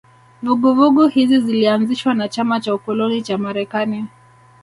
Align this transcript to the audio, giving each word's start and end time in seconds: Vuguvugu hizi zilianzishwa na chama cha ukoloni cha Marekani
Vuguvugu 0.41 1.07
hizi 1.07 1.41
zilianzishwa 1.41 2.13
na 2.13 2.29
chama 2.29 2.59
cha 2.59 2.75
ukoloni 2.75 3.21
cha 3.21 3.37
Marekani 3.37 4.05